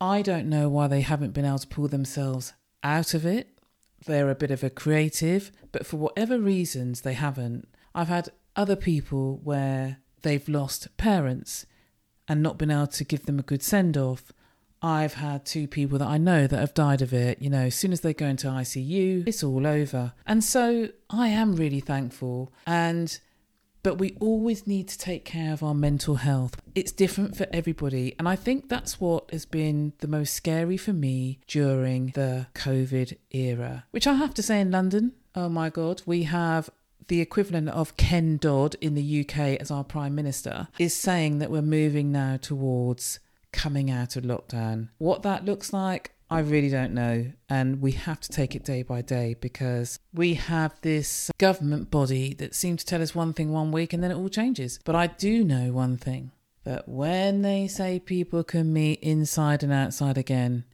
I 0.00 0.22
don't 0.22 0.48
know 0.48 0.68
why 0.68 0.86
they 0.86 1.00
haven't 1.00 1.32
been 1.32 1.44
able 1.44 1.58
to 1.58 1.66
pull 1.66 1.88
themselves 1.88 2.52
out 2.84 3.14
of 3.14 3.26
it. 3.26 3.58
They're 4.06 4.30
a 4.30 4.36
bit 4.36 4.52
of 4.52 4.62
a 4.62 4.70
creative, 4.70 5.50
but 5.72 5.84
for 5.84 5.96
whatever 5.96 6.38
reasons 6.38 7.00
they 7.00 7.14
haven't. 7.14 7.68
I've 7.94 8.08
had 8.08 8.28
other 8.54 8.76
people 8.76 9.40
where 9.42 9.98
they've 10.22 10.48
lost 10.48 10.96
parents 10.96 11.66
and 12.28 12.42
not 12.42 12.58
been 12.58 12.70
able 12.70 12.86
to 12.86 13.04
give 13.04 13.26
them 13.26 13.40
a 13.40 13.42
good 13.42 13.62
send 13.62 13.96
off 13.96 14.32
I've 14.82 15.14
had 15.14 15.44
two 15.44 15.66
people 15.66 15.98
that 15.98 16.08
I 16.08 16.18
know 16.18 16.46
that 16.46 16.58
have 16.58 16.74
died 16.74 17.02
of 17.02 17.12
it. 17.12 17.40
You 17.42 17.50
know, 17.50 17.64
as 17.64 17.74
soon 17.74 17.92
as 17.92 18.00
they 18.00 18.14
go 18.14 18.26
into 18.26 18.48
ICU, 18.48 19.26
it's 19.26 19.42
all 19.42 19.66
over. 19.66 20.12
And 20.26 20.42
so 20.42 20.88
I 21.10 21.28
am 21.28 21.56
really 21.56 21.80
thankful. 21.80 22.52
And 22.66 23.18
but 23.82 23.96
we 23.96 24.16
always 24.20 24.66
need 24.66 24.88
to 24.88 24.98
take 24.98 25.24
care 25.24 25.52
of 25.52 25.62
our 25.62 25.74
mental 25.74 26.16
health. 26.16 26.60
It's 26.74 26.92
different 26.92 27.36
for 27.36 27.46
everybody. 27.52 28.14
And 28.18 28.28
I 28.28 28.36
think 28.36 28.68
that's 28.68 29.00
what 29.00 29.30
has 29.30 29.46
been 29.46 29.92
the 29.98 30.08
most 30.08 30.34
scary 30.34 30.76
for 30.76 30.92
me 30.92 31.38
during 31.46 32.08
the 32.08 32.48
COVID 32.54 33.16
era, 33.30 33.84
which 33.90 34.06
I 34.06 34.14
have 34.14 34.34
to 34.34 34.42
say 34.42 34.60
in 34.60 34.70
London, 34.70 35.12
oh 35.34 35.48
my 35.48 35.70
God, 35.70 36.02
we 36.04 36.24
have 36.24 36.68
the 37.06 37.20
equivalent 37.20 37.70
of 37.70 37.96
Ken 37.96 38.36
Dodd 38.36 38.74
in 38.80 38.94
the 38.94 39.20
UK 39.20 39.38
as 39.60 39.70
our 39.70 39.84
Prime 39.84 40.14
Minister, 40.14 40.68
is 40.78 40.94
saying 40.94 41.38
that 41.38 41.50
we're 41.50 41.62
moving 41.62 42.12
now 42.12 42.36
towards 42.36 43.18
coming 43.52 43.90
out 43.90 44.16
of 44.16 44.24
lockdown. 44.24 44.88
What 44.98 45.22
that 45.22 45.44
looks 45.44 45.72
like, 45.72 46.12
I 46.30 46.40
really 46.40 46.68
don't 46.68 46.92
know. 46.92 47.32
And 47.48 47.80
we 47.80 47.92
have 47.92 48.20
to 48.20 48.28
take 48.28 48.54
it 48.54 48.64
day 48.64 48.82
by 48.82 49.02
day 49.02 49.34
because 49.40 49.98
we 50.12 50.34
have 50.34 50.78
this 50.82 51.30
government 51.38 51.90
body 51.90 52.34
that 52.34 52.54
seems 52.54 52.84
to 52.84 52.86
tell 52.86 53.02
us 53.02 53.14
one 53.14 53.32
thing 53.32 53.50
one 53.52 53.72
week 53.72 53.92
and 53.92 54.02
then 54.02 54.10
it 54.10 54.16
all 54.16 54.28
changes. 54.28 54.78
But 54.84 54.94
I 54.94 55.06
do 55.06 55.44
know 55.44 55.72
one 55.72 55.96
thing 55.96 56.32
that 56.64 56.88
when 56.88 57.42
they 57.42 57.66
say 57.66 57.98
people 57.98 58.44
can 58.44 58.72
meet 58.72 59.00
inside 59.00 59.62
and 59.62 59.72
outside 59.72 60.18
again, 60.18 60.64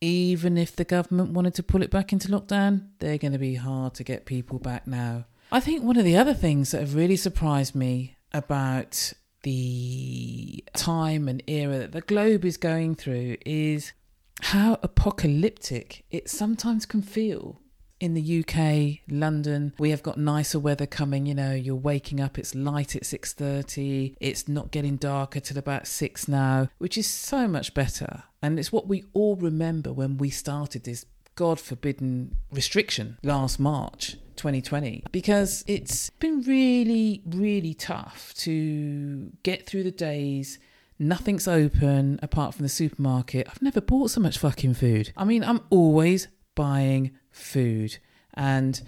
even 0.00 0.58
if 0.58 0.76
the 0.76 0.84
government 0.84 1.30
wanted 1.30 1.54
to 1.54 1.62
pull 1.62 1.82
it 1.82 1.90
back 1.90 2.12
into 2.12 2.28
lockdown, 2.28 2.88
they're 2.98 3.16
going 3.16 3.32
to 3.32 3.38
be 3.38 3.54
hard 3.54 3.94
to 3.94 4.04
get 4.04 4.26
people 4.26 4.58
back 4.58 4.86
now. 4.86 5.24
I 5.50 5.60
think 5.60 5.82
one 5.82 5.96
of 5.96 6.04
the 6.04 6.16
other 6.16 6.34
things 6.34 6.72
that 6.72 6.80
have 6.80 6.94
really 6.94 7.16
surprised 7.16 7.74
me 7.74 8.16
about 8.32 9.14
the 9.44 10.64
time 10.74 11.28
and 11.28 11.42
era 11.46 11.78
that 11.78 11.92
the 11.92 12.00
globe 12.00 12.44
is 12.44 12.56
going 12.56 12.96
through 12.96 13.36
is 13.46 13.92
how 14.40 14.78
apocalyptic 14.82 16.04
it 16.10 16.28
sometimes 16.28 16.84
can 16.84 17.02
feel. 17.02 17.60
In 18.00 18.14
the 18.14 18.44
UK, 18.44 19.00
London, 19.08 19.72
we 19.78 19.90
have 19.90 20.02
got 20.02 20.18
nicer 20.18 20.58
weather 20.58 20.84
coming. 20.84 21.26
You 21.26 21.34
know, 21.34 21.52
you're 21.54 21.76
waking 21.76 22.20
up; 22.20 22.38
it's 22.38 22.54
light 22.54 22.96
at 22.96 23.06
six 23.06 23.32
thirty. 23.32 24.16
It's 24.20 24.48
not 24.48 24.72
getting 24.72 24.96
darker 24.96 25.40
till 25.40 25.56
about 25.56 25.86
six 25.86 26.26
now, 26.26 26.68
which 26.78 26.98
is 26.98 27.06
so 27.06 27.46
much 27.46 27.72
better. 27.72 28.24
And 28.42 28.58
it's 28.58 28.72
what 28.72 28.88
we 28.88 29.04
all 29.14 29.36
remember 29.36 29.92
when 29.92 30.18
we 30.18 30.28
started 30.28 30.84
this 30.84 31.06
God 31.36 31.60
forbidden 31.60 32.36
restriction 32.50 33.16
last 33.22 33.58
March 33.58 34.16
2020 34.36 35.04
because 35.12 35.64
it's 35.66 36.10
been 36.10 36.42
really, 36.42 37.22
really 37.26 37.74
tough 37.74 38.32
to 38.38 39.30
get 39.42 39.66
through 39.66 39.84
the 39.84 39.90
days. 39.90 40.58
Nothing's 40.98 41.48
open 41.48 42.20
apart 42.22 42.54
from 42.54 42.62
the 42.62 42.68
supermarket. 42.68 43.48
I've 43.50 43.62
never 43.62 43.80
bought 43.80 44.10
so 44.10 44.20
much 44.20 44.38
fucking 44.38 44.74
food. 44.74 45.12
I 45.16 45.24
mean, 45.24 45.42
I'm 45.42 45.60
always 45.70 46.28
buying 46.54 47.12
food 47.30 47.98
and 48.34 48.80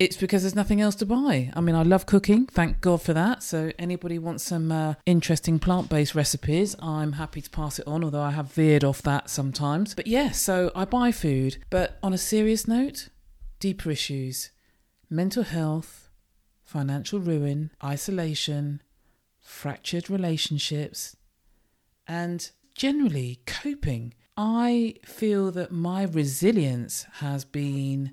it's 0.00 0.16
because 0.16 0.42
there's 0.42 0.54
nothing 0.54 0.80
else 0.80 0.94
to 0.96 1.06
buy. 1.06 1.52
I 1.54 1.60
mean, 1.60 1.74
I 1.74 1.82
love 1.82 2.06
cooking, 2.06 2.46
thank 2.46 2.80
God 2.80 3.02
for 3.02 3.12
that. 3.12 3.42
So, 3.42 3.70
anybody 3.78 4.18
wants 4.18 4.42
some 4.44 4.72
uh, 4.72 4.94
interesting 5.04 5.58
plant 5.58 5.90
based 5.90 6.14
recipes, 6.14 6.74
I'm 6.80 7.12
happy 7.12 7.42
to 7.42 7.50
pass 7.50 7.78
it 7.78 7.86
on, 7.86 8.02
although 8.02 8.22
I 8.22 8.30
have 8.30 8.50
veered 8.50 8.82
off 8.82 9.02
that 9.02 9.28
sometimes. 9.28 9.94
But 9.94 10.06
yeah, 10.06 10.30
so 10.30 10.72
I 10.74 10.86
buy 10.86 11.12
food. 11.12 11.58
But 11.68 11.98
on 12.02 12.14
a 12.14 12.18
serious 12.18 12.66
note, 12.66 13.10
deeper 13.60 13.90
issues 13.90 14.50
mental 15.10 15.42
health, 15.42 16.08
financial 16.62 17.18
ruin, 17.18 17.72
isolation, 17.82 18.80
fractured 19.40 20.08
relationships, 20.08 21.16
and 22.06 22.50
generally 22.74 23.40
coping. 23.46 24.14
I 24.36 24.94
feel 25.04 25.50
that 25.50 25.72
my 25.72 26.04
resilience 26.04 27.06
has 27.14 27.44
been 27.44 28.12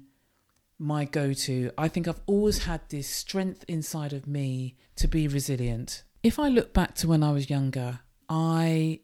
my 0.80 1.06
go 1.06 1.34
to. 1.34 1.72
I 1.78 1.88
think 1.88 2.08
I've 2.08 2.22
always 2.26 2.66
had 2.66 2.82
this 2.90 3.08
strength 3.08 3.64
inside 3.68 4.14
of 4.14 4.28
me 4.28 4.76
to 4.96 5.08
be 5.08 5.28
resilient. 5.28 6.04
If 6.24 6.40
I 6.40 6.50
look 6.50 6.74
back 6.74 6.96
to 6.96 7.08
when 7.08 7.24
I 7.24 7.32
was 7.32 7.50
younger, 7.50 8.00
I 8.28 9.02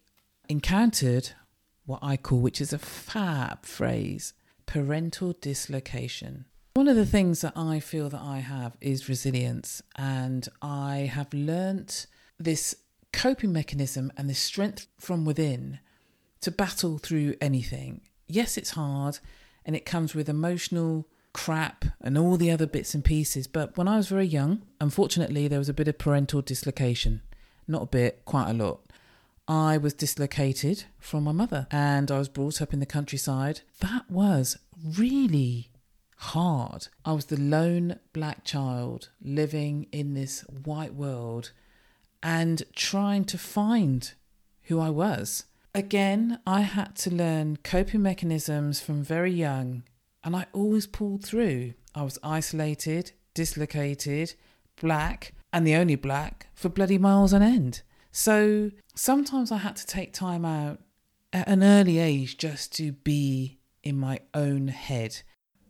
encountered 0.50 1.30
what 1.86 2.00
I 2.02 2.18
call, 2.18 2.40
which 2.40 2.60
is 2.60 2.74
a 2.74 2.78
fab 2.78 3.66
phrase, 3.66 4.34
parental 4.66 5.34
dislocation. 5.34 6.46
One 6.76 6.88
of 6.88 6.96
the 6.96 7.06
things 7.06 7.42
that 7.42 7.54
I 7.56 7.80
feel 7.80 8.10
that 8.10 8.22
I 8.22 8.40
have 8.40 8.76
is 8.82 9.08
resilience, 9.08 9.84
and 9.96 10.50
I 10.60 11.12
have 11.14 11.32
learnt 11.32 12.08
this 12.40 12.76
coping 13.12 13.54
mechanism 13.54 14.12
and 14.18 14.28
this 14.28 14.40
strength 14.40 14.88
from 14.98 15.24
within 15.24 15.78
to 16.42 16.50
battle 16.50 16.98
through 16.98 17.36
anything. 17.40 18.02
Yes, 18.28 18.58
it's 18.58 18.72
hard 18.72 19.20
and 19.64 19.76
it 19.76 19.86
comes 19.86 20.16
with 20.16 20.28
emotional 20.28 21.08
crap 21.32 21.86
and 22.02 22.18
all 22.18 22.38
the 22.38 22.50
other 22.50 22.66
bits 22.66 22.96
and 22.96 23.06
pieces. 23.06 23.46
But 23.46 23.78
when 23.78 23.88
I 23.88 23.98
was 23.98 24.08
very 24.08 24.26
young, 24.26 24.64
unfortunately, 24.82 25.48
there 25.48 25.60
was 25.60 25.70
a 25.70 25.74
bit 25.74 25.88
of 25.88 26.00
parental 26.00 26.42
dislocation. 26.42 27.22
Not 27.68 27.84
a 27.84 27.86
bit, 27.86 28.26
quite 28.26 28.50
a 28.50 28.54
lot. 28.54 28.82
I 29.48 29.78
was 29.78 29.94
dislocated 29.94 30.86
from 31.00 31.24
my 31.24 31.34
mother 31.34 31.68
and 31.70 32.10
I 32.10 32.18
was 32.18 32.30
brought 32.30 32.64
up 32.64 32.74
in 32.74 32.80
the 32.80 32.88
countryside. 32.88 33.62
That 33.80 34.10
was 34.10 34.58
really 34.98 35.70
hard. 36.18 36.88
I 37.06 37.14
was 37.14 37.26
the 37.26 37.40
lone 37.40 38.00
black 38.14 38.44
child 38.44 39.10
living 39.22 39.88
in 39.92 40.14
this 40.14 40.42
white 40.42 40.94
world 40.94 41.52
and 42.22 42.64
trying 42.76 43.26
to 43.26 43.38
find 43.38 44.14
who 44.64 44.80
I 44.80 44.90
was. 44.90 45.46
Again, 45.76 46.40
I 46.46 46.62
had 46.62 46.96
to 46.98 47.14
learn 47.14 47.58
coping 47.64 48.02
mechanisms 48.02 48.80
from 48.80 49.04
very 49.04 49.32
young 49.32 49.84
and 50.24 50.36
I 50.36 50.46
always 50.54 50.88
pulled 50.88 51.24
through. 51.24 51.74
I 51.94 52.04
was 52.04 52.20
isolated, 52.24 53.12
dislocated, 53.34 54.36
black, 54.80 55.34
and 55.52 55.68
the 55.68 55.76
only 55.76 55.96
black 55.96 56.48
for 56.54 56.70
bloody 56.70 56.98
miles 56.98 57.34
on 57.34 57.42
end. 57.42 57.82
So 58.12 58.72
sometimes 58.96 59.52
I 59.52 59.58
had 59.58 59.76
to 59.78 59.86
take 59.86 60.14
time 60.14 60.46
out 60.46 60.80
at 61.34 61.48
an 61.48 61.64
early 61.64 61.98
age 62.00 62.38
just 62.38 62.74
to 62.78 62.92
be 62.92 63.60
in 63.84 64.00
my 64.00 64.20
own 64.34 64.70
head. 64.70 65.22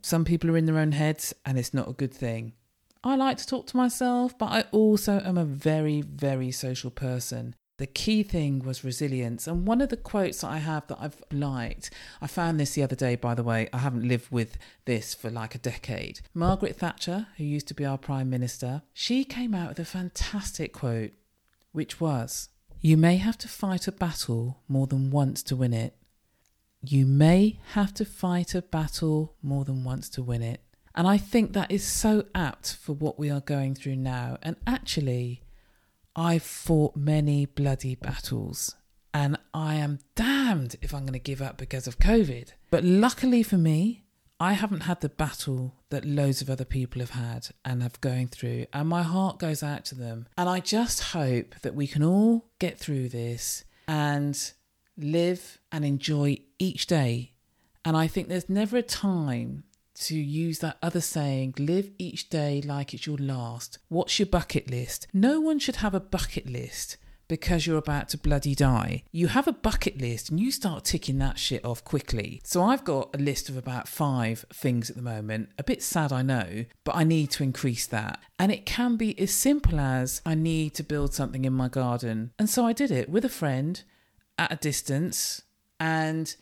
Some 0.04 0.26
people 0.26 0.50
are 0.50 0.56
in 0.58 0.66
their 0.66 0.76
own 0.76 0.92
heads 0.92 1.32
and 1.46 1.58
it's 1.58 1.72
not 1.72 1.88
a 1.88 1.94
good 1.94 2.12
thing. 2.12 2.52
I 3.02 3.16
like 3.16 3.38
to 3.38 3.46
talk 3.46 3.66
to 3.68 3.76
myself, 3.78 4.36
but 4.36 4.52
I 4.52 4.64
also 4.70 5.18
am 5.24 5.38
a 5.38 5.46
very, 5.46 6.02
very 6.02 6.50
social 6.50 6.90
person. 6.90 7.54
The 7.78 7.86
key 7.86 8.22
thing 8.22 8.58
was 8.58 8.84
resilience. 8.84 9.46
And 9.46 9.66
one 9.66 9.80
of 9.80 9.88
the 9.88 9.96
quotes 9.96 10.42
that 10.42 10.48
I 10.48 10.58
have 10.58 10.86
that 10.88 10.98
I've 11.00 11.22
liked, 11.32 11.88
I 12.20 12.26
found 12.26 12.60
this 12.60 12.74
the 12.74 12.82
other 12.82 12.94
day, 12.94 13.16
by 13.16 13.34
the 13.34 13.42
way. 13.42 13.70
I 13.72 13.78
haven't 13.78 14.06
lived 14.06 14.30
with 14.30 14.58
this 14.84 15.14
for 15.14 15.30
like 15.30 15.54
a 15.54 15.58
decade. 15.72 16.20
Margaret 16.34 16.76
Thatcher, 16.76 17.28
who 17.38 17.44
used 17.44 17.68
to 17.68 17.74
be 17.74 17.86
our 17.86 17.96
Prime 17.96 18.28
Minister, 18.28 18.82
she 18.92 19.24
came 19.24 19.54
out 19.54 19.70
with 19.70 19.78
a 19.78 19.86
fantastic 19.86 20.74
quote, 20.74 21.12
which 21.72 21.98
was 21.98 22.50
You 22.82 22.98
may 22.98 23.16
have 23.16 23.38
to 23.38 23.48
fight 23.48 23.88
a 23.88 23.92
battle 23.92 24.60
more 24.68 24.86
than 24.86 25.10
once 25.10 25.42
to 25.44 25.56
win 25.56 25.72
it. 25.72 25.96
You 26.86 27.06
may 27.06 27.58
have 27.72 27.94
to 27.94 28.04
fight 28.04 28.54
a 28.54 28.62
battle 28.62 29.34
more 29.42 29.64
than 29.64 29.84
once 29.84 30.08
to 30.10 30.22
win 30.22 30.42
it. 30.42 30.60
And 30.94 31.08
I 31.08 31.18
think 31.18 31.52
that 31.52 31.70
is 31.70 31.84
so 31.84 32.24
apt 32.34 32.76
for 32.76 32.92
what 32.92 33.18
we 33.18 33.30
are 33.30 33.40
going 33.40 33.74
through 33.74 33.96
now. 33.96 34.38
And 34.42 34.56
actually, 34.66 35.42
I've 36.14 36.42
fought 36.42 36.94
many 36.94 37.46
bloody 37.46 37.94
battles 37.96 38.76
and 39.14 39.38
I 39.54 39.76
am 39.76 40.00
damned 40.16 40.74
if 40.82 40.92
I'm 40.92 41.02
going 41.02 41.12
to 41.12 41.18
give 41.20 41.40
up 41.40 41.56
because 41.56 41.86
of 41.86 42.00
COVID. 42.00 42.52
But 42.70 42.84
luckily 42.84 43.44
for 43.44 43.56
me, 43.56 44.04
I 44.40 44.54
haven't 44.54 44.80
had 44.80 45.00
the 45.00 45.08
battle 45.08 45.76
that 45.90 46.04
loads 46.04 46.42
of 46.42 46.50
other 46.50 46.64
people 46.64 47.00
have 47.00 47.10
had 47.10 47.48
and 47.64 47.82
have 47.82 48.00
going 48.00 48.26
through, 48.26 48.66
and 48.72 48.88
my 48.88 49.02
heart 49.02 49.38
goes 49.38 49.62
out 49.62 49.84
to 49.86 49.94
them. 49.94 50.26
And 50.36 50.48
I 50.48 50.58
just 50.58 51.12
hope 51.12 51.54
that 51.62 51.76
we 51.76 51.86
can 51.86 52.02
all 52.02 52.50
get 52.58 52.76
through 52.76 53.10
this 53.10 53.64
and 53.86 54.52
live 54.96 55.58
and 55.72 55.84
enjoy 55.84 56.38
each 56.58 56.86
day. 56.86 57.32
And 57.84 57.96
I 57.96 58.06
think 58.06 58.28
there's 58.28 58.48
never 58.48 58.76
a 58.76 58.82
time 58.82 59.64
to 59.94 60.16
use 60.16 60.58
that 60.58 60.78
other 60.82 61.00
saying, 61.00 61.54
live 61.58 61.90
each 61.98 62.28
day 62.28 62.60
like 62.64 62.94
it's 62.94 63.06
your 63.06 63.18
last. 63.18 63.78
What's 63.88 64.18
your 64.18 64.26
bucket 64.26 64.70
list? 64.70 65.06
No 65.12 65.40
one 65.40 65.58
should 65.58 65.76
have 65.76 65.94
a 65.94 66.00
bucket 66.00 66.50
list 66.50 66.96
because 67.28 67.66
you're 67.66 67.78
about 67.78 68.08
to 68.10 68.18
bloody 68.18 68.54
die. 68.54 69.02
You 69.10 69.28
have 69.28 69.48
a 69.48 69.52
bucket 69.52 70.00
list 70.00 70.30
and 70.30 70.38
you 70.38 70.50
start 70.50 70.84
ticking 70.84 71.18
that 71.18 71.38
shit 71.38 71.64
off 71.64 71.84
quickly. 71.84 72.40
So 72.44 72.62
I've 72.62 72.84
got 72.84 73.14
a 73.14 73.18
list 73.18 73.48
of 73.48 73.56
about 73.56 73.88
five 73.88 74.44
things 74.52 74.90
at 74.90 74.96
the 74.96 75.02
moment. 75.02 75.50
A 75.58 75.64
bit 75.64 75.82
sad, 75.82 76.12
I 76.12 76.22
know, 76.22 76.64
but 76.84 76.96
I 76.96 77.04
need 77.04 77.30
to 77.32 77.42
increase 77.42 77.86
that. 77.86 78.20
And 78.38 78.52
it 78.52 78.66
can 78.66 78.96
be 78.96 79.18
as 79.18 79.32
simple 79.32 79.80
as 79.80 80.20
I 80.26 80.34
need 80.34 80.74
to 80.74 80.82
build 80.82 81.14
something 81.14 81.44
in 81.44 81.52
my 81.52 81.68
garden. 81.68 82.32
And 82.38 82.50
so 82.50 82.66
I 82.66 82.72
did 82.72 82.90
it 82.90 83.08
with 83.08 83.24
a 83.24 83.30
friend 83.30 83.82
at 84.38 84.52
a 84.52 84.56
distance 84.56 85.42
and 85.80 86.34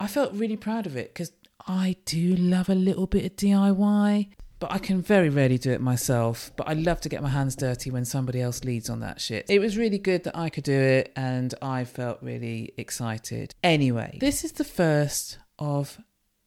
I 0.00 0.06
felt 0.06 0.32
really 0.32 0.56
proud 0.56 0.86
of 0.86 0.96
it 0.96 1.12
because 1.12 1.32
I 1.66 1.96
do 2.04 2.36
love 2.36 2.68
a 2.68 2.74
little 2.74 3.06
bit 3.06 3.24
of 3.24 3.36
DIY, 3.36 4.30
but 4.60 4.72
I 4.72 4.78
can 4.78 5.02
very 5.02 5.28
rarely 5.28 5.58
do 5.58 5.70
it 5.72 5.80
myself. 5.80 6.52
But 6.56 6.68
I 6.68 6.72
love 6.72 7.00
to 7.02 7.08
get 7.08 7.22
my 7.22 7.28
hands 7.28 7.56
dirty 7.56 7.90
when 7.90 8.04
somebody 8.04 8.40
else 8.40 8.64
leads 8.64 8.88
on 8.88 9.00
that 9.00 9.20
shit. 9.20 9.46
It 9.48 9.58
was 9.58 9.76
really 9.76 9.98
good 9.98 10.24
that 10.24 10.36
I 10.36 10.50
could 10.50 10.64
do 10.64 10.72
it, 10.72 11.12
and 11.16 11.54
I 11.60 11.84
felt 11.84 12.22
really 12.22 12.72
excited. 12.78 13.54
Anyway, 13.62 14.18
this 14.20 14.44
is 14.44 14.52
the 14.52 14.64
first 14.64 15.38
of 15.58 15.98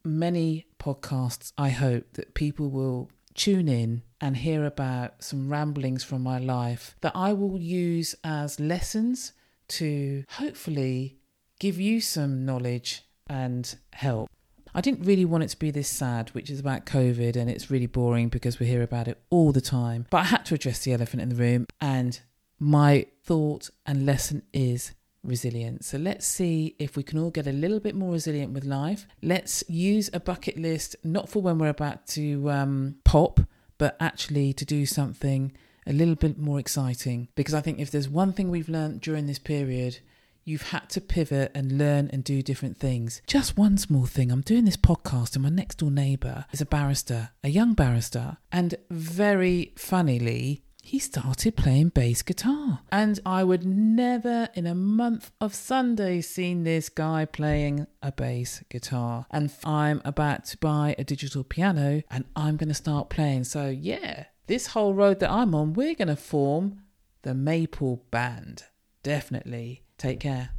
many 0.04 0.66
podcasts 0.78 1.52
I 1.56 1.68
hope 1.68 2.14
that 2.14 2.34
people 2.34 2.70
will 2.70 3.10
tune 3.34 3.68
in 3.68 4.02
and 4.20 4.36
hear 4.36 4.64
about 4.64 5.22
some 5.22 5.48
ramblings 5.48 6.04
from 6.04 6.22
my 6.22 6.38
life 6.38 6.96
that 7.00 7.12
I 7.14 7.32
will 7.32 7.60
use 7.60 8.14
as 8.24 8.60
lessons 8.60 9.32
to 9.78 10.24
hopefully 10.30 11.18
give 11.58 11.78
you 11.78 12.00
some 12.00 12.44
knowledge 12.44 13.02
and 13.28 13.76
help. 13.92 14.28
I 14.74 14.80
didn't 14.80 15.04
really 15.04 15.24
want 15.24 15.44
it 15.44 15.48
to 15.50 15.58
be 15.58 15.70
this 15.70 15.88
sad, 15.88 16.30
which 16.30 16.48
is 16.48 16.58
about 16.58 16.86
COVID, 16.86 17.36
and 17.36 17.50
it's 17.50 17.70
really 17.70 17.86
boring 17.86 18.28
because 18.28 18.58
we 18.58 18.66
hear 18.66 18.82
about 18.82 19.06
it 19.06 19.20
all 19.28 19.52
the 19.52 19.60
time. 19.60 20.06
But 20.10 20.18
I 20.18 20.24
had 20.24 20.46
to 20.46 20.54
address 20.54 20.80
the 20.80 20.92
elephant 20.92 21.22
in 21.22 21.28
the 21.28 21.34
room, 21.34 21.66
and 21.80 22.18
my 22.58 23.06
thought 23.22 23.68
and 23.84 24.06
lesson 24.06 24.42
is 24.52 24.92
resilience. 25.22 25.88
So 25.88 25.98
let's 25.98 26.26
see 26.26 26.74
if 26.78 26.96
we 26.96 27.02
can 27.02 27.18
all 27.18 27.30
get 27.30 27.46
a 27.46 27.52
little 27.52 27.80
bit 27.80 27.94
more 27.94 28.12
resilient 28.12 28.52
with 28.52 28.64
life. 28.64 29.06
Let's 29.22 29.62
use 29.68 30.10
a 30.12 30.20
bucket 30.20 30.58
list, 30.58 30.96
not 31.04 31.28
for 31.28 31.42
when 31.42 31.58
we're 31.58 31.68
about 31.68 32.06
to 32.08 32.50
um, 32.50 32.96
pop, 33.04 33.40
but 33.78 33.96
actually 34.00 34.52
to 34.54 34.64
do 34.64 34.86
something 34.86 35.52
a 35.86 35.92
little 35.92 36.14
bit 36.14 36.38
more 36.38 36.58
exciting. 36.58 37.28
Because 37.34 37.54
I 37.54 37.60
think 37.60 37.78
if 37.78 37.90
there's 37.90 38.08
one 38.08 38.32
thing 38.32 38.50
we've 38.50 38.68
learned 38.68 39.00
during 39.00 39.26
this 39.26 39.38
period, 39.38 39.98
You've 40.44 40.70
had 40.70 40.90
to 40.90 41.00
pivot 41.00 41.52
and 41.54 41.78
learn 41.78 42.10
and 42.12 42.24
do 42.24 42.42
different 42.42 42.76
things. 42.76 43.22
Just 43.28 43.56
one 43.56 43.78
small 43.78 44.06
thing 44.06 44.32
I'm 44.32 44.40
doing 44.40 44.64
this 44.64 44.76
podcast, 44.76 45.34
and 45.34 45.44
my 45.44 45.50
next 45.50 45.78
door 45.78 45.90
neighbour 45.90 46.46
is 46.50 46.60
a 46.60 46.66
barrister, 46.66 47.30
a 47.44 47.48
young 47.48 47.74
barrister, 47.74 48.38
and 48.50 48.74
very 48.90 49.72
funnily, 49.76 50.64
he 50.82 50.98
started 50.98 51.56
playing 51.56 51.90
bass 51.90 52.22
guitar. 52.22 52.80
And 52.90 53.20
I 53.24 53.44
would 53.44 53.64
never 53.64 54.48
in 54.54 54.66
a 54.66 54.74
month 54.74 55.30
of 55.40 55.54
Sundays 55.54 56.28
seen 56.28 56.64
this 56.64 56.88
guy 56.88 57.24
playing 57.24 57.86
a 58.02 58.10
bass 58.10 58.64
guitar. 58.68 59.26
And 59.30 59.52
I'm 59.64 60.02
about 60.04 60.44
to 60.46 60.58
buy 60.58 60.96
a 60.98 61.04
digital 61.04 61.44
piano 61.44 62.02
and 62.10 62.24
I'm 62.34 62.56
going 62.56 62.68
to 62.68 62.74
start 62.74 63.10
playing. 63.10 63.44
So, 63.44 63.68
yeah, 63.68 64.24
this 64.52 64.66
whole 64.66 64.92
road 64.92 65.18
that 65.18 65.30
I'm 65.30 65.54
on, 65.54 65.72
we're 65.72 65.94
going 65.94 66.08
to 66.08 66.14
form 66.14 66.82
the 67.22 67.32
Maple 67.32 68.04
Band. 68.10 68.64
Definitely. 69.02 69.84
Take 69.96 70.20
care. 70.20 70.50